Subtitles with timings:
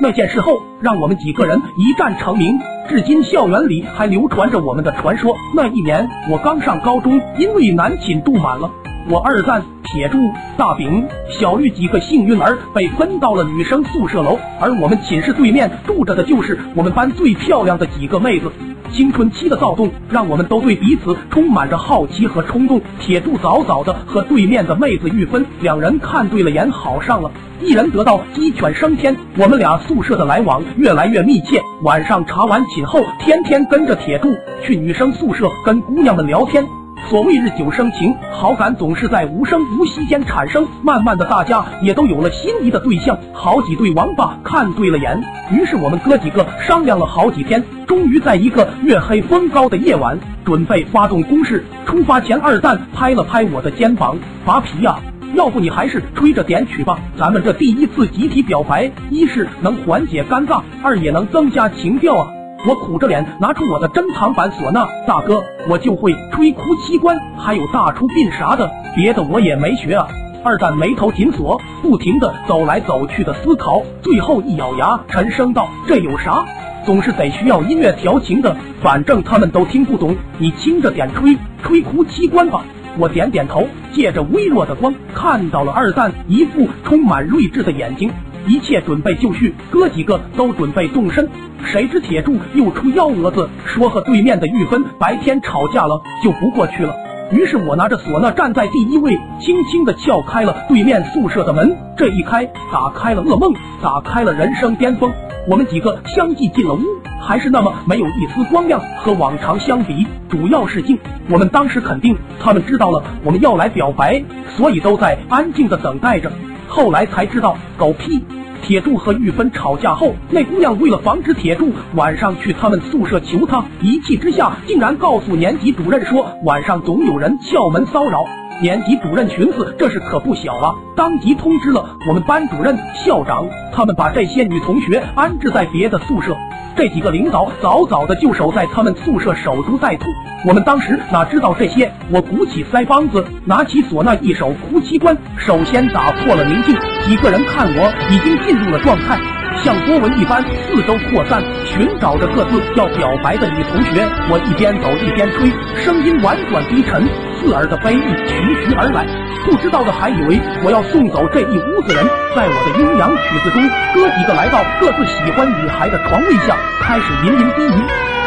[0.00, 2.58] 那件事后，让我们几个人一战成名，
[2.88, 5.34] 至今校园里还流传着我们的传说。
[5.54, 8.70] 那一年我刚上高中，因为男寝住满了，
[9.08, 10.18] 我二蛋、铁柱、
[10.56, 18.50] 大饼、小绿几个幸运儿被分到了女生宿舍楼，而我们寝室对面住着的就是我们班最漂亮的几个妹子。
[18.92, 22.80] 青春期的躁动让我们都对彼此充满着好奇和冲动。
[22.98, 29.14] 铁柱早早的和对面的妹子玉芬，两人看对了眼，好上了，一人得道鸡犬升天。
[29.38, 36.64] 我们俩宿舍的来往越来越密切，晚上查完寝后，天天跟着铁柱去女生宿舍跟姑娘们聊天。
[37.08, 40.66] 所谓日久生情，好感总是在无声无息间产生。
[40.82, 45.22] 慢慢的，大家也都有了心仪的对象，好几对王八看对了眼。
[45.52, 51.64] 于是我们哥几个商量了好几天，终于在一个月黑风高的夜晚，准备发动攻势。
[51.84, 54.98] 出发前，二蛋拍了拍我的肩膀，拔皮呀，
[55.34, 56.98] 要不你还是吹着点曲吧。
[57.16, 62.32] 咱们这第一次集体表白，一是能缓解尴尬，二也能增加情调啊。
[62.66, 70.08] 我苦着脸拿出我的珍藏版唢呐，大哥，我就会吹哭七关，还有大出殡啥的，别的我也没学啊。
[70.42, 76.44] 二蛋眉头紧锁，不停的走来走去的思考，最后一咬牙，沉声道：“这有啥？
[76.84, 82.64] 总是得需要音乐调情的，反正他们都听不懂，你轻着点吹，吹哭七关吧。”
[82.98, 88.10] 我点点头，借着微弱的光，看到了二蛋一副充满睿智的眼睛。
[88.46, 91.28] 一切准备就绪，哥几个都准备动身。
[91.64, 96.94] 谁知铁柱又出幺蛾子，说和对面的玉芬白天吵架了，就不过去了。
[97.32, 101.76] 于是我拿着唢呐站在第一位，轻轻的撬开了对面宿舍的门。
[101.96, 103.52] 这一开，打开了噩梦，
[103.82, 105.12] 打开了人生巅峰。
[105.48, 106.80] 我们几个相继进了屋，
[107.20, 108.80] 还是那么没有一丝光亮。
[109.00, 110.96] 和往常相比，主要是静。
[111.28, 114.22] 我们当时肯定他们知道了我们要来表白，
[114.56, 116.30] 所以都在安静的等待着。
[116.68, 118.24] 后来才知道，狗屁！
[118.62, 128.24] 铁柱和玉芬吵架后，那姑娘为了防止铁柱晚上去他们宿舍求她，一气之下竟然告诉年级主任说晚上总有人撬门骚扰。
[128.62, 136.34] 年级主任寻思这事可不小啊，当即通知了我们班主任、校长，他们把这些女同学安置在别的宿舍。
[136.74, 140.06] 这几个领导早早的就守在他们宿舍守株待兔。
[140.48, 141.92] 我们当时哪知道这些？
[142.10, 146.74] 我鼓起腮帮子，拿起唢呐，一首哭七关，首先打破了宁静。
[147.04, 149.18] 几个人看我已经进入了状态，
[149.62, 154.06] 像波纹一般四周扩散，寻找着各自要表白的女同学。
[154.30, 155.50] 我一边走一边吹，
[155.82, 157.06] 声音婉转低沉。
[157.36, 159.06] 刺耳的悲意徐徐而来，
[159.44, 162.04] 不知道的还以为我要送走这一屋子人。
[162.34, 163.62] 在我的阴阳曲子中，
[163.94, 167.80] 哥几个来到各自喜欢女孩的床位下，开始吟吟低语，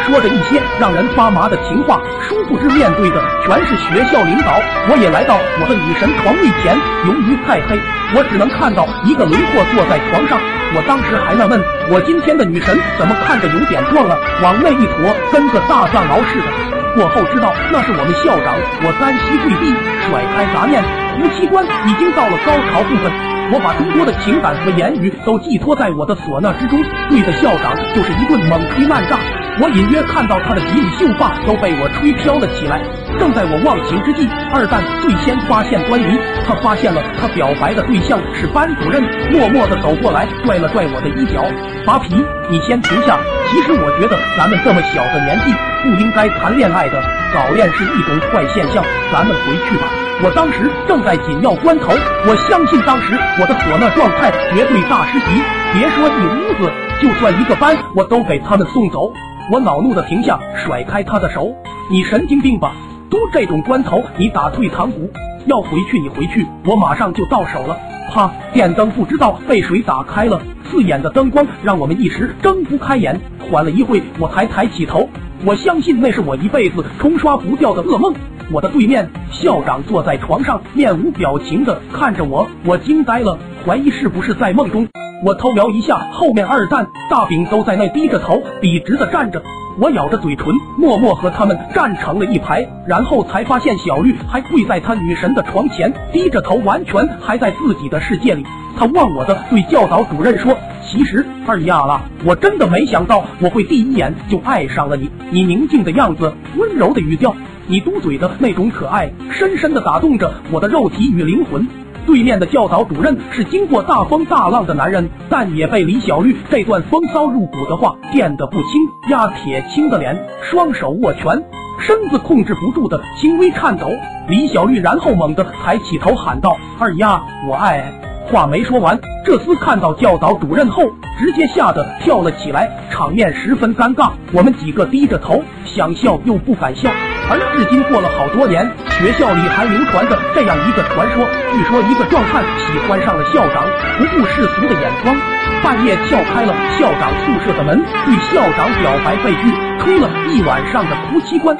[0.06, 2.00] 说着一些让人发麻的情话。
[2.26, 4.58] 殊不知面对的全是学校领导。
[4.90, 6.74] 我也来到我的女神床位前，
[7.06, 7.78] 由于太黑，
[8.14, 10.38] 我只能看到一个轮廓坐在床上。
[10.74, 11.60] 我当时还纳闷，
[11.90, 16.79] 我今天的女神怎么看着有点壮了，往那一坨跟个大藏獒似的。
[16.94, 19.74] 过后知道那是我们校长，我单膝跪地，
[20.08, 20.82] 甩开杂念，
[21.18, 23.12] 夫妻关已经到了高潮部分。
[23.52, 29.18] 我把诸多的情感和言语都寄托在我的唢呐之中，对着校长就是一顿猛吹慢炸。
[29.60, 32.80] 我隐约看到他的几缕秀发都被我吹飘了起来。
[33.18, 41.42] 正在我忘情之际，二蛋最先发现端倪，他发现了他表白的对象是班主任，默默的走过来，拽了拽我的衣角，
[41.84, 42.14] 扒皮，
[42.48, 43.18] 你先停下。
[43.50, 45.52] 其实我觉得咱们这么小的年纪
[45.82, 47.02] 不应该谈恋爱的，
[47.34, 48.84] 早恋是一种坏现象。
[49.12, 49.88] 咱们回去吧。
[50.22, 51.90] 我当时正在紧要关头，
[52.26, 55.26] 我相信当时我的唢呐状态绝对大师级。
[55.72, 59.10] 别说一屋子，就算一个班，我都给他们送走。
[59.50, 61.48] 我恼怒的停下，甩开他的手。
[61.90, 62.72] 你神经病吧？
[63.10, 65.10] 都这种关头，你打退堂鼓？
[65.46, 67.76] 要回去你回去，我马上就到手了。
[68.10, 68.30] 啪！
[68.52, 73.18] 电灯不知道被谁打开了，刺眼的灯光让我们一时睁不开眼。
[73.50, 75.08] 缓了一会，我才抬起头。
[75.46, 78.12] 我相信那是我一辈子冲刷不掉的噩梦。
[78.52, 82.46] 我的对面，校长坐在床上，面无表情的看着我。
[82.66, 84.86] 我惊呆了，怀疑是不是在梦中。
[85.24, 89.42] 我偷瞄一下后面，二蛋、大饼都在那低着头，笔直的站着。
[89.80, 90.46] 我咬着嘴唇，
[90.76, 98.44] 默默和他们站成了一排，然后才发现小绿还跪在他女神的床前，低着头，完全还在自己的世界里。
[98.76, 100.54] 他忘我的对教导主任说
[100.84, 105.10] ：“其实二丫啦，我真的没想到我会第一眼就爱上了你。
[105.30, 107.34] 你宁静的样子，温柔的语调，
[107.66, 111.66] 你嘟嘴的那种可爱，深深的打动着我的肉体与灵魂。”
[112.10, 118.66] 对面的教导主任是经过大风大浪的男人，但也被李小绿这段风骚入骨的话电得不轻，
[119.10, 121.40] 压铁青的脸，双手握拳，
[121.78, 123.86] 身子控制不住的轻微颤抖。
[124.28, 127.80] 李小绿然后猛地抬起头喊道：“二丫，我爱。”
[128.26, 130.82] 话没说完，这厮看到教导主任后，
[131.16, 134.10] 直接吓得跳了起来，场面十分尴尬。
[134.32, 136.90] 我们几个低着头，想笑又不敢笑。
[137.30, 141.24] 而至今过了好多年，学校里还流传着这样一个传说：
[141.54, 143.62] 据说一个壮汉喜欢上了校长，
[143.98, 145.14] 不顾世俗的眼光，
[145.62, 151.56] 半夜撬开了校长宿舍的门，对校长表白被拒，吹了一晚上的夫妻关。